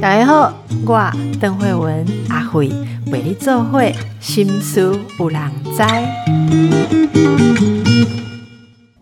[0.00, 0.52] 大家好，
[0.86, 2.70] 我邓慧文阿慧
[3.06, 5.40] 为你做会心思有人
[5.76, 5.82] 知。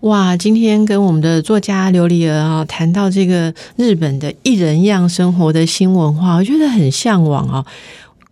[0.01, 7.65] 哇，今天跟我们的作家琉璃儿啊谈到这个日本的一人一样生活的新文化，我觉得很向往哦。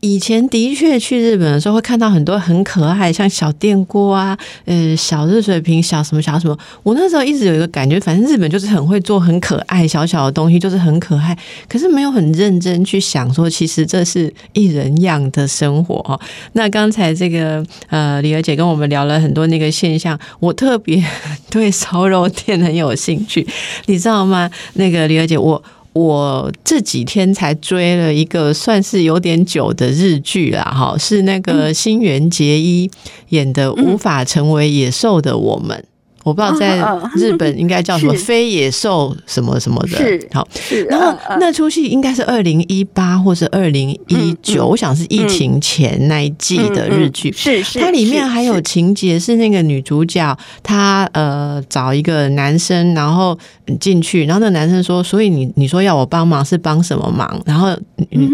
[0.04, 6.58] 以前的确去日本的时候，会看到很多很可爱，像小电锅啊，呃，小热水瓶，小什么小什么。
[6.82, 11.38] 我那时候一直有一个感觉，反正日本就是很会做很可爱小小的东西，就是很可爱。
[11.68, 16.21] 可是没有很认真去想说，其实这是一人样的生活哦。
[16.54, 21.00] 那刚才这个呃，李儿姐跟我们聊了很多那个现象，我特别
[21.48, 23.46] 对烧肉店很有兴趣，
[23.86, 24.50] 你知道吗？
[24.72, 25.62] 那个李儿姐，我。
[25.92, 32.91] 我这几天才追了一个算是有点久的日剧啦，哈，是那个新垣结衣
[33.28, 35.77] 演的《无法成为野兽的我们》。
[36.25, 36.81] 我不知道在
[37.17, 40.47] 日本应该叫什么“非野兽”什么什么的，好。
[40.89, 47.33] 然后那出戏应该是二零一八或是二零一九，我想是疫情前那一季的日剧。
[47.33, 53.36] 是是，它里面还有情节是那个女主角她呃找一个男生，然后
[53.80, 57.77] 进去，然后那男生说：“所以你你说要我帮忙是帮什么忙？”然后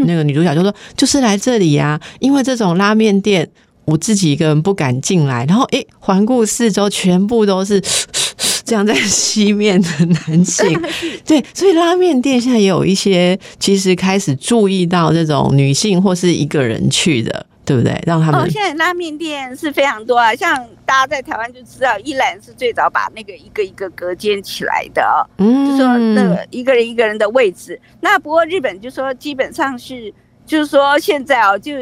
[0.07, 3.49] 那个女主角就说：“就是来这里呀，因为这种拉面店。”
[3.89, 7.81] 我自己一个人不敢进来，然后诶，环顾四周，全部都是
[8.63, 10.79] 这样在吸面的男性。
[11.25, 17.99] 对，所以拉面店现在也有一些，其实开始注意到这种女性或是一个人去的，对不对？
[18.07, 27.81] 让他们哦，现在拉面店是非常多啊，像大家在台湾就知道，依兰是最早把那个一个一个隔间起来的哦，嗯，就说那个一个人一个人的位置。
[28.03, 30.13] 那不过日本就说基本上是，
[30.47, 31.73] 就是说现在哦，就。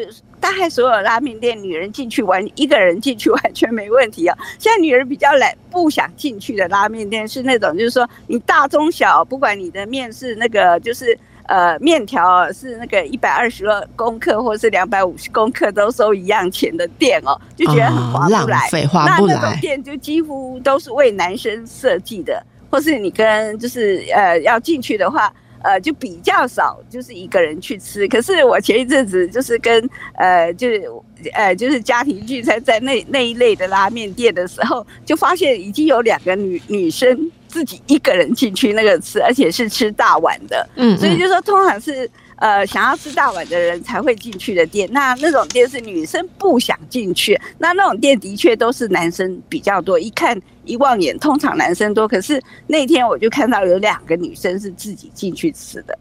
[0.41, 4.37] 大概所有拉面店，女人进去完一个人进去完全没问题啊。
[4.59, 18.69] 现在女人比较懒，不想进去的拉面店是那种，就是说你大中小，不管你的面是那个，就是呃面条是那个一百二十二公克或是两百五十公克都收一样钱的店哦，就觉得很划不来。
[18.93, 25.33] 那那种店就几乎都是为男生设计的，或是你跟就是呃要进去的话。
[25.67, 28.07] 呃，就比较少，就是一个人去吃。
[28.07, 30.89] 可是我前一阵子就是跟呃，就是
[31.33, 40.69] 呃，就是家庭聚餐在那那一类的拉面店的时候，就发现已经有两个女女生自己一个人进去那个吃，而且是吃大碗的。
[40.77, 42.09] 嗯，所以就说通常是。
[42.39, 47.41] 呃，想要吃大碗的人才会进去的店，那那种店是女生不想进去。
[47.57, 52.07] 那那种店的确都是男生比较多，一看一望眼，通常男生多。
[52.07, 55.99] 可是那天我就看到有两个女生是自己进去吃的。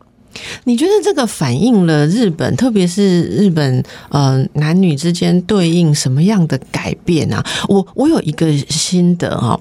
[0.66, 7.42] 你觉得这个反映了日本，特别是日本呃男女之间对应什么样的改变啊？
[7.70, 9.60] 我我有一个心得哈，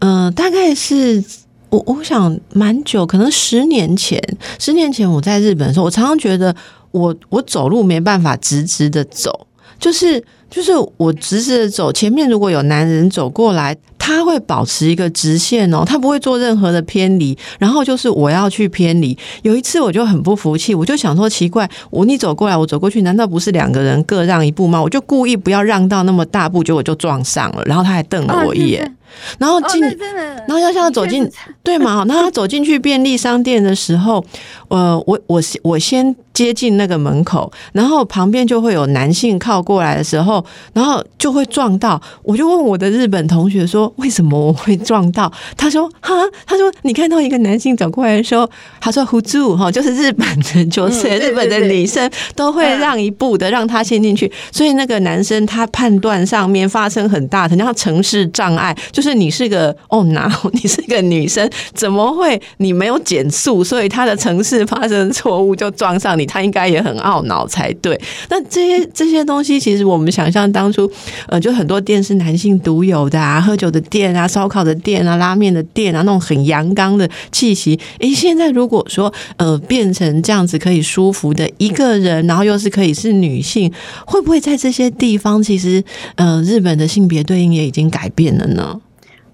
[0.00, 1.24] 嗯，大概是。
[1.70, 4.20] 我我想蛮久，可能十年前，
[4.58, 6.52] 十年前我在日本的时候，我常常觉得
[6.90, 9.46] 我我走路没办法直直的走，
[9.78, 13.76] 就是就是我直直的走，前面如果有男人走过来，
[14.10, 19.16] 他会保持一个直线哦，他不会做任何的偏离，然后就是我要去偏离。
[19.42, 24.82] 有一次我就很不服气，我就想说奇怪，我你走过来，我走过去，难道不是两个人各让一步吗？
[24.82, 28.96] 我就故意不要让到那么大步，结果就撞上了，然后他还瞪了我一眼。
[29.38, 31.28] 然后进，然后要像他走进，
[31.62, 32.04] 对嘛？
[32.06, 34.24] 那他走进去便利商店的时候，
[34.68, 42.00] 呃，我我我先接近那个门口，然后旁边就会有男性靠过来的时候，然后就会撞到。
[42.22, 46.14] 我就问我的日本同学说：“为什么我会撞到？”他说：“哈，
[46.46, 48.48] 他说你看到一个男性走过来的时候，
[48.80, 54.30] 他说‘胡住’哈，就是日本的，就是日本的女生都会让一步的，让他先进去。
[54.50, 67.98] 所以那个男生他判断上面发生很大的，像城市障碍。”就就是你是个哦，哪你是个女生，怎么会你没有减速，所以他的城市发生错误就撞上你，他应该也很懊恼才对。
[68.28, 70.90] 那这些这些东西，其实我们想象当初，
[71.28, 77.80] 呃，就很多店是男性独有的啊，喝酒的店啊，烧烤的店啊，拉面的店啊，那种很阳刚的气息。
[78.00, 83.72] 诶，现在如果说呃变成这样子可以舒服的一个人，然后又是可以是女性，
[84.04, 85.82] 会不会在这些地方，其实
[86.16, 88.78] 呃日本的性别对应也已经改变了呢？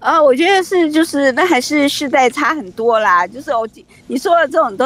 [0.07, 3.27] 呃，我觉得是，就是那还是世代差很多啦。
[3.27, 3.67] 就是我
[4.07, 4.85] 你说的这种都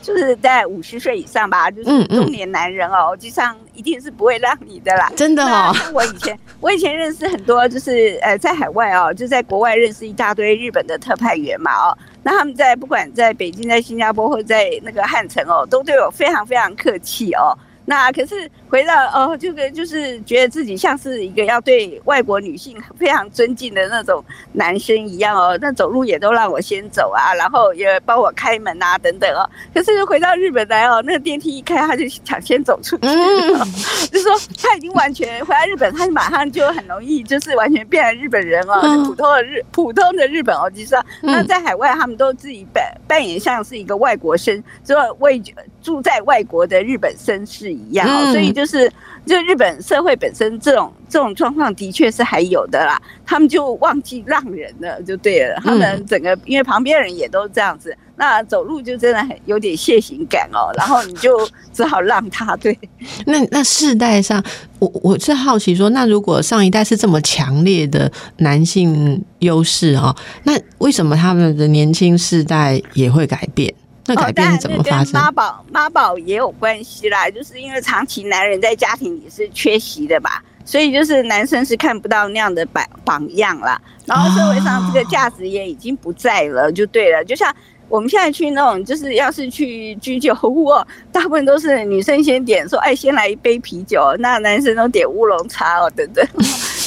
[0.00, 5.12] 就是在五十岁以上吧，就是中年男人哦，实际上一定是不会让你的啦。
[5.14, 17.52] 真的哦，我以前我以前认识很多，就是呃在海外哦，就在国外认识一大堆日本的特派员嘛哦，那他们在不管在北京、在新加坡或者在那个汉城哦，都对我非常非常客气哦。
[17.86, 29.48] 那可是回到哦，这个就是觉得自己像是一个要对外国女性非常尊敬的那种男生一样哦，那走路也都让我先走啊，然后也帮我开门啊等等哦。
[29.74, 33.02] 可是回到日本来哦，那个电梯一开，他就抢先走出去，
[34.10, 34.32] 就说
[34.62, 45.42] 他已经完全回到日本，他马上就很容易就是完全变成日本人哦，普通的日普通的日本哦，就是那在海外他们都自己扮扮演像是一个外国绅，就为
[45.82, 47.73] 住在外国的日本绅士。
[47.74, 48.90] 一样，所以就是，
[49.26, 53.00] 就日本社会本身这种这种状况的确是还有的啦。
[53.26, 55.60] 他们就忘记让人了，就对了。
[55.62, 60.70] 他们整个因为旁边人也都这样子，那走路就真的很有点现行感哦。
[60.76, 61.30] 然后你就
[61.72, 62.78] 只好让他对。
[63.26, 64.42] 那那世代上，
[64.78, 73.74] 我我是好奇说，那如果上一代是这么强烈的男性优势啊，那为什么他们的年轻世代也会改变？
[74.06, 75.12] 那改变是怎么发生？
[75.14, 83.80] 妈宝妈宝也有关系啦，就是因为长期男人在家庭里是缺席的吧，所以就是男生是看不到那样的榜榜样啦。
[84.04, 87.24] 然后社会上这个价值也已经不在了，就对了。
[87.24, 87.54] 就像
[87.88, 90.70] 我们现在去那种，就是要是去居酒屋，
[91.10, 96.26] 大部分都是女生先点，说哎，先来一杯啤酒，那男生都点乌龙茶哦，等等。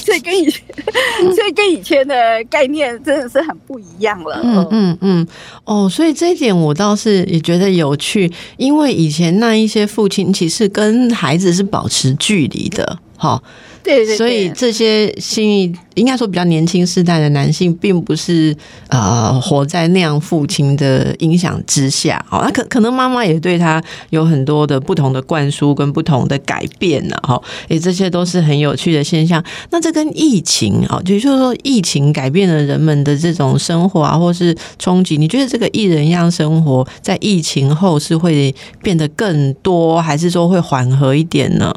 [0.08, 0.64] 所以跟以前，
[1.36, 2.16] 所以跟以前的
[2.50, 4.40] 概念真的是很不一样了。
[4.42, 5.28] 嗯嗯嗯，
[5.66, 13.44] 哦，所以这一点我倒是也觉得有趣，因为以前那一些父亲其实跟孩子是保持距离的，哈。
[13.88, 18.56] 对对，所以这些新一应该说比较年轻世代的男性，并不是
[18.90, 29.44] 呃活在那样父亲的影响之下，哦，那可可能妈妈也对他有很多的不同的灌输跟不同的改变呢，哈，诶，这些都是很有趣的现象。
[29.72, 41.74] 那这跟疫情啊，也就是说疫情改变了人们的这种生活啊，或是冲击，你觉得这个一人一样生活在疫情后是会变得更多，还是说会缓和一点呢？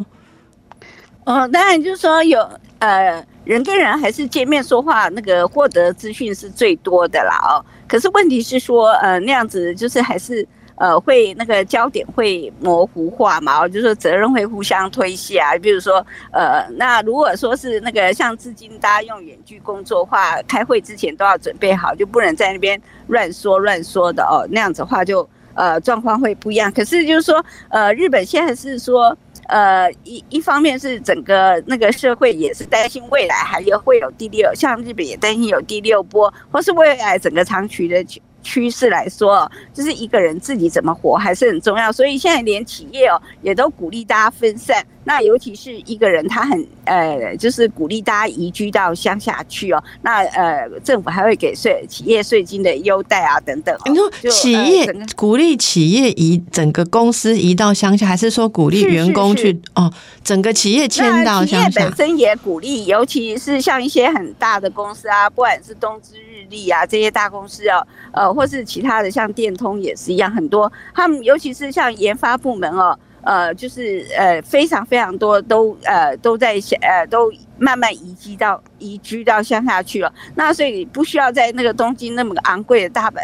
[1.31, 2.45] 哦，当然就是说有
[2.81, 7.63] 呃，人跟人还是见面说话，那个获得资讯是最多的啦哦。
[7.87, 10.45] 可是问题是说，呃，那样子就是还是
[10.75, 15.57] 呃会那个焦点会模糊化嘛，哦，就是说责任会互相推卸啊。
[15.59, 24.45] 比如说呃，那如果说是那个像至今大家用远距工作话，开会之前都要准备好，就不能在那边乱说乱说的哦。
[24.51, 26.73] 那样子的话就呃状况会不一样。
[26.73, 29.17] 可是就是说呃，日本现在是说。
[29.51, 38.05] 呃，一一方面是整个那个社会也是担心未来还有会有第六，像日本也担心有第六波，或是未来整个长期的
[38.43, 41.91] 趋势来说，就是一个人自己怎么活还是很重要。
[41.93, 44.85] 所以现在连企业哦也都鼓励大家分散。
[45.03, 49.83] 那尤其是一个人，他很呃，就是鼓励大家移居到乡下去哦。
[50.03, 53.75] 那呃，政府还会给税企业税金的优待啊，等等。
[53.87, 59.91] 你说企业鼓励企业移整个公司移到乡下，还是说鼓励员工去哦？
[60.23, 66.15] 整个企业迁到乡下，本身也鼓励，尤其是像一些很大的公司啊，不管是东芝、
[66.51, 72.99] 力啊这些大公司哦，呃，或是其他的像电通也是一样，很多他们尤其是像研发部门哦。
[73.23, 80.11] 呃，就是呃，非常非常多都呃都在呃都慢慢移居到移居到乡下去了。
[80.37, 83.23] 那所以不需要在那个东京那么昂贵的大本，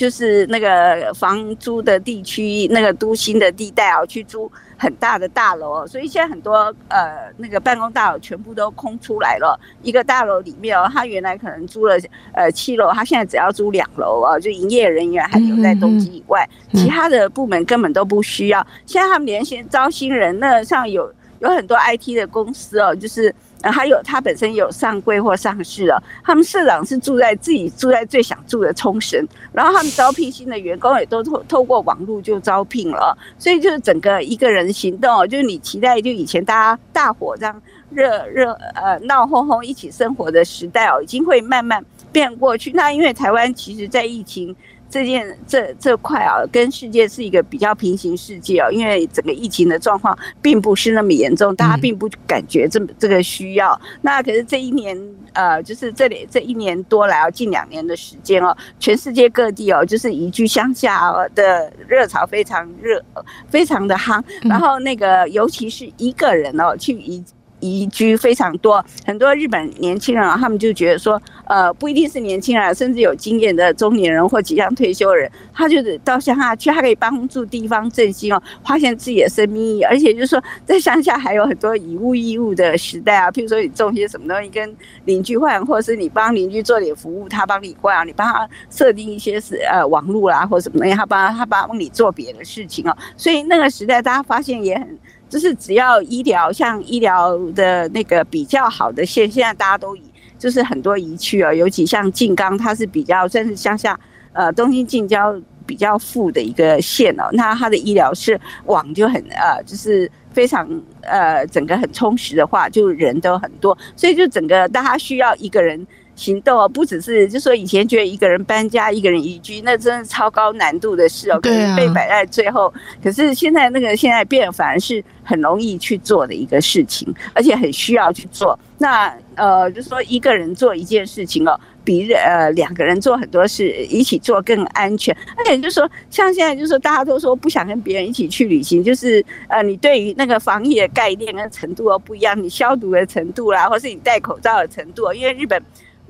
[0.00, 4.50] 就是那个房租的地区，那个都心的地带啊，去租。
[4.78, 9.60] 很大的大楼，所以现在很多呃那个办公大楼全部都空出来了。
[9.82, 11.98] 一个大楼里面哦，他原来可能租了
[12.32, 18.66] 呃七楼，他现在只要租两楼啊，就营业人员还留在东京以外，其他的部门根本都不需要。
[18.86, 23.34] 现在他们连线招新人，那像有有很多 IT 的公司哦，就是。
[23.62, 42.72] 呃，还有他本身有上柜或上市了，他们社长是住在自己住在最想住的冲绳，然后他们招聘新的员工也都透透过网络就招聘了，所以就是整个一个人行动，就是你期待就以前大家大伙这样热热呃闹哄哄一起生活的时代哦，已经会慢慢变过去。
[42.72, 44.54] 那因为台湾其实在疫情。
[44.90, 53.80] 这件这这块啊，跟世界是一个比较平行世界哦，因为整个疫情的状况并不是那么严重，大家并不感觉这么这个需要。
[54.02, 55.00] 那可是这一年，
[55.32, 63.02] 呃，就是这里这一年多来哦，近两年的时间哦，全世界各地哦，就是移居乡下的热潮非常热，
[63.48, 64.22] 非常的夯。
[64.42, 67.24] 然后那个，尤其是一个人哦，去移。
[67.60, 94.98] 移居非常多，很多日本年轻人啊，他们就觉得说，呃，不一定是年轻人，甚至有经验的中年人或即将退休人，他就是到乡下去，他可以帮助地方振兴哦，发现自己的生命意义，而且就是说，在乡下还有很多以物易物的时代啊，譬如说你种些什么东西跟邻居换，或者是你帮邻居做点服务，他帮你换，你帮他设定一些是呃网络啦或什么东西，他帮他帮你做别的事情哦，所以那个时代大家发现也很。
[95.30, 100.02] 就是只要医疗像医疗的那个比较好的县，现在大家都移，
[100.38, 103.98] 就是很多移去哦，尤其像静冈，它是比较算是乡下，
[104.32, 105.34] 呃，东京近郊
[105.64, 110.68] 比较富的一个县哦，那它的医疗是网就很呃，就是非常
[111.02, 115.86] 呃，整个很充实的话，就人都很多，所以就整个大家需要一个人。
[116.20, 122.70] 行动哦，不只是就说以前觉得一个人搬家、一个人移居，那真是超高难度的事哦，可能被摆在最后。
[123.02, 128.58] 可是现在那个现在变，反而是很容易去做的一个事情，而且很需要去做。
[128.76, 135.16] 那呃，就说一个人做一件事情哦，比呃两个人做很多事一起做更安全。
[135.38, 145.62] 而且就说像现在就说大家都说不想跟别人一起去旅行，就是呃你对于那个防疫的概念跟程度哦不一样，你消毒的程度啦，或是你戴口罩的程度，因为日本。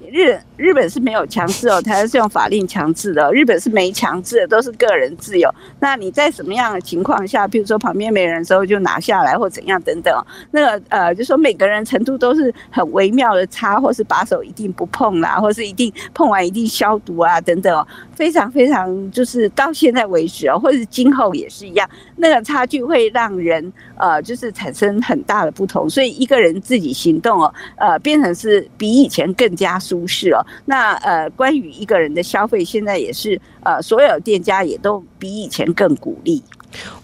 [0.09, 3.31] 日日本是没有强制哦， 台湾是用法令强制的。
[3.33, 5.53] 日本是没强制的，都是个人自由。
[5.79, 10.13] 那你在什么样的情况下，比如说旁边没人的时候就拿下来或怎样等等，
[10.51, 17.87] 那个呃，就说每个人程度都是很微妙的差，或是把手一定不碰啦，或是一定碰完一定消毒啊等等哦，
[18.21, 25.89] 非常非常就是到现在为止哦，或者是今后也是一样，那个差距会让人呃就是产生很大的不同。
[25.89, 29.81] 所以一个人自己行动哦，呃，变成是比以前更加。
[29.81, 36.43] 舒适哦，那呃，关于一个人的消费，现在也是呃，所有店家也都比以前更鼓励。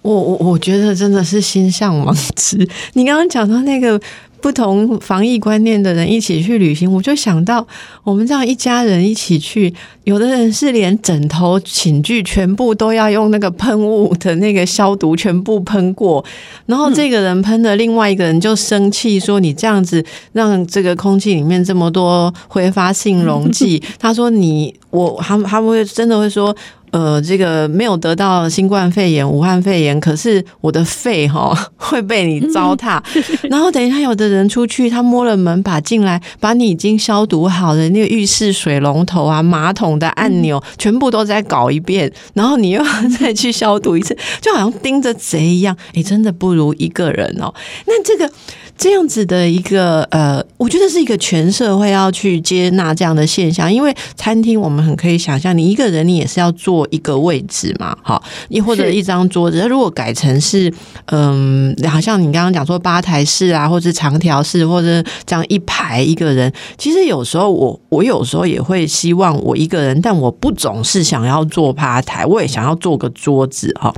[0.03, 2.59] 我我我觉得真的是心向往之。
[2.93, 3.99] 你刚刚讲到那个。
[4.41, 7.67] 不同防疫观念的人一起去旅行，我就想到
[8.05, 9.73] 我们这样一家人一起去，
[10.05, 16.25] 有的人是连枕头、寝具全部都要用那个喷雾的那个消毒全部喷过，
[16.67, 23.83] 然后这个人喷的，另外一个人就生气说：“你这样子让这个空气里面这么多挥发性溶剂。
[23.99, 26.55] ”他说：“你我他他们会真的会说。”
[26.93, 33.03] 呃，这个没有得到新冠肺炎、武汉肺炎，可是我的肺哈 会被你糟蹋。
[33.51, 42.83] 然后等一下，有的人出去，他摸了门把进来，把你已经消毒好的那个浴室水龙头啊、马桶的按钮全部都再搞一遍， 然后你又
[43.19, 45.77] 再去消毒一次，就好像盯着贼一样。
[45.95, 47.53] 哎，真的不如一个人哦。
[47.87, 48.31] 那这个。
[48.79, 60.73] 这样子的一个呃，我觉得是一个全社会要去接纳这样的现象，因为餐厅我们很可以想象，你一个人你也是要坐一个位置嘛，好，你或者一张桌子，如果改成是
[61.07, 73.95] 嗯，好像你刚刚讲说吧台式啊，或者长条式，或者这样一排一个人，其实有时候我我有时候也会希望我一个人，但我不总是想要坐吧台，我也想要坐个桌子哈。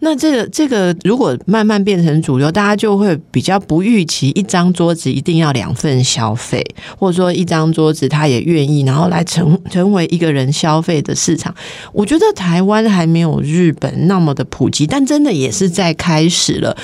[0.00, 4.21] 那这个这个如果慢慢变成主流，大家就会比较不预期。
[4.30, 6.64] 一张桌子一定要两份消费，
[6.98, 11.54] 或者说一张桌子他也愿意，然后来成成为一个人消费的市场。
[11.92, 16.76] 我觉得台湾还没有日本那么的普及，但真的也是在开始了。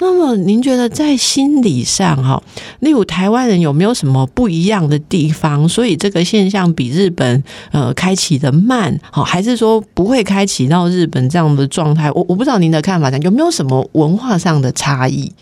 [0.00, 2.42] 那么您觉得在心理上哈，
[2.80, 5.68] 例如台湾人有没有什么不一样的地方？
[5.68, 12.10] 所以这个现象比日本呃开启的慢，好，还是说不会开启到日本这样的状态？
[12.10, 15.32] 我我不知道您的看法，有没有什么文化上的差异？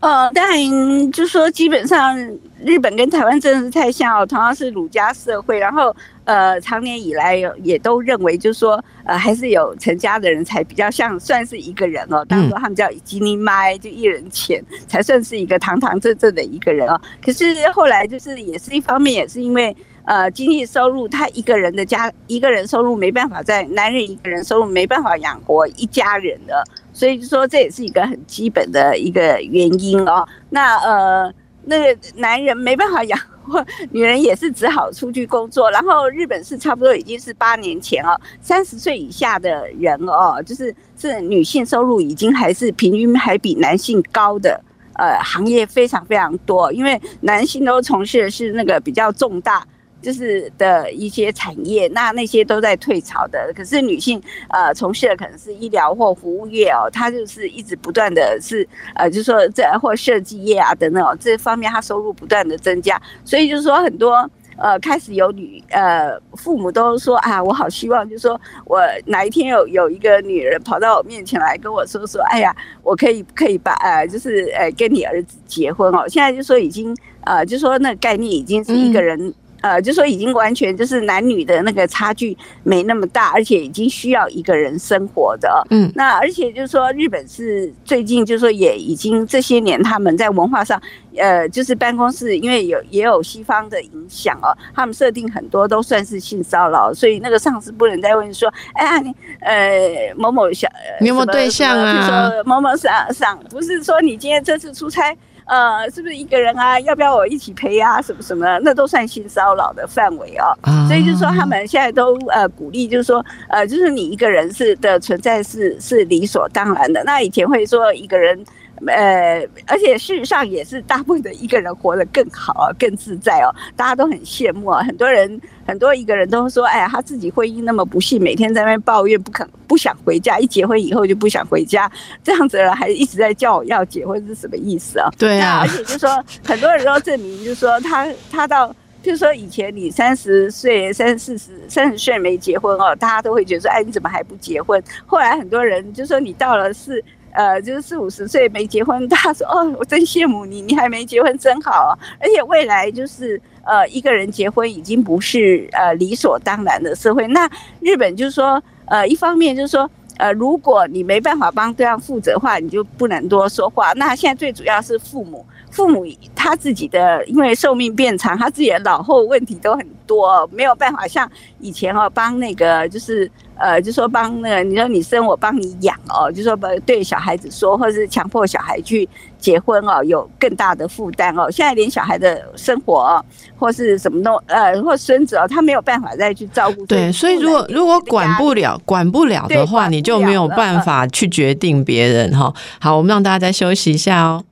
[0.00, 2.18] 呃，当然，就说基本上
[2.64, 12.24] 日本跟台湾真的是太像哦，同样是儒家社会，然后呃，长年以来也都认为，就是说呃，还是有成家的人才比较像算是一个人哦。
[12.24, 16.98] 当时他们叫吉尼麦，就一人钱才算是一个堂堂正正的一个人哦。
[17.22, 26.64] 可是后来就是也是一方面，也是因为呃，经济收入他一个人的家一个人收入没办法在男人一个人收入没办法养活一家人的。
[26.92, 30.26] 所以说这也是一个很基本的一个原因哦。
[30.50, 31.32] 那呃，
[31.64, 35.70] 那个男人没办法养活女人，也是只好出去工作。
[35.70, 44.60] 然后日本是差不多已经是八年前哦，三十岁以下的人哦，就是是女性收入已经还是平均还比男性高的
[44.94, 49.64] 呃行业非常非常多，因为男性都从事的是那个比较重大。
[50.02, 53.52] 就是的一些产业，那那些都在退潮的。
[53.54, 63.00] 可是女性呃从事的可能是医疗或服务业哦，她就是一直不断的是呃，就是说这或设计业啊等等哦，这方面她收入不断的增加。
[63.24, 76.08] 所以就是说很多呃开始有女呃父母都说啊，我好希望就是说我哪一天有有一个女人跑到我面前来跟我说说，哎呀，我可以可以把呃就是呃跟你儿子结婚哦。
[76.08, 79.34] 现在就说已经呃就说那概念已经是一个人。
[79.60, 85.66] 呃，就说已经完全就是男女的那个差距没那么大，而且已经需要一个人生活的。
[85.70, 90.80] 嗯，那而且就是说，日本是最近就是说也已经这些年他们在文化上，
[91.16, 100.68] 呃，就是办公室因为有也有西方的影响哦，他们设定很多都算是性骚扰，所以那个上司不能再问说，哎呀你呃某某小
[101.00, 102.30] 你有没有对象啊？
[102.30, 105.16] 说某某上上，不是说你今天这次出差。
[105.50, 106.78] 呃，是不是一个人啊？
[106.80, 108.00] 要不要我一起陪啊？
[108.00, 110.54] 什么什么，那都算性骚扰的范围哦。
[110.86, 117.02] 所以就是说，他们现在都呃鼓励，就是说，呃，就是你一个人是的存在是是理所当然的。
[117.04, 118.42] 那以前会说一个人。
[118.86, 124.82] 呃，而且事实上也是大部分的一个人活得更好啊、更自在哦，大家都很羡慕啊。
[124.82, 131.90] 很多人很多一个人都说，哎呀，他自己婚姻那么不幸，每天在那边抱怨，不肯不想回家，一结婚以后就不想回家，
[132.24, 135.10] 这样子了还一直在叫我要结婚，是什么意思啊？
[135.18, 144.82] 对啊，而且就说很多人都证明，就是说他他到，就是说以前你三十岁、三四十、三十岁没结婚哦，大家都会觉得说，哎，你怎么还不结婚？
[145.04, 147.04] 后来很多人就说，你到了是。
[147.32, 157.26] 呃，就是四五十岁没结婚，他说：“哦，我真羡慕你，你还没结婚真好啊。”而且未来就是呃，一个人结婚已经不是呃理所当然的社会。
[157.28, 157.48] 那
[157.80, 163.92] 日本就是说，呃，一方面就是说，呃，如果你没办法帮对方负责的话，你就不能多说话。
[163.94, 173.30] 那现在最主要是父母，父母他自己的因为寿命变长，他自己的老后问题都很多，没有办法像以前哦帮那个就是。
[173.62, 179.06] 呃，就说帮那个，你说你生我帮你养哦，就说不对小孩子说，或是强迫小孩去
[179.38, 181.50] 结婚哦，有更大的负担哦。
[181.50, 183.22] 现在连小孩的生活
[183.58, 186.86] 或是什么都呃，或孙子哦，他没有办法再去照顾。
[186.86, 192.50] 对，所以如果如果管不了管不了的话，你就没有办法去决定别人哈。
[192.80, 194.42] 好，我们让大家再休息一下哦。